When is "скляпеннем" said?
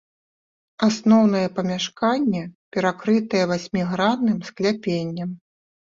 4.53-5.29